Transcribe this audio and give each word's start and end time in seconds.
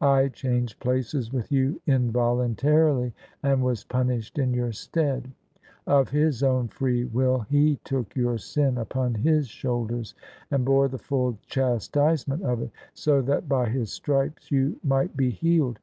I 0.00 0.28
changed 0.28 0.78
places 0.78 1.32
with 1.32 1.50
you 1.50 1.80
involuntarily 1.88 3.12
and 3.42 3.64
was 3.64 3.82
pim 3.82 4.10
ished 4.10 4.40
in 4.40 4.54
your 4.54 4.70
stead: 4.70 5.32
of 5.88 6.10
His 6.10 6.44
Own 6.44 6.68
free 6.68 7.04
will 7.06 7.40
He 7.50 7.80
took 7.82 8.14
your 8.14 8.38
sin 8.38 8.78
upon 8.78 9.12
His 9.14 9.48
Shoidders 9.48 10.14
and 10.52 10.64
bore 10.64 10.86
the 10.86 10.98
full 10.98 11.36
chastisement 11.48 12.44
of 12.44 12.62
it, 12.62 12.70
so 12.94 13.20
that 13.22 13.48
by 13.48 13.68
His 13.68 13.90
stripes 13.90 14.52
you 14.52 14.78
might 14.84 15.16
be 15.16 15.30
healed. 15.30 15.80